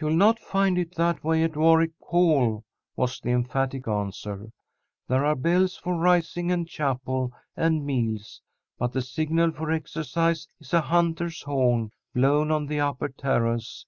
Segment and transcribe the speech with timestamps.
[0.00, 2.64] "You'll not find it that way at Warwick Hall,"
[2.96, 4.48] was the emphatic answer.
[5.08, 8.40] "There are bells for rising and chapel and meals,
[8.78, 13.84] but the signal for exercise is a hunter's horn, blown on the upper terrace.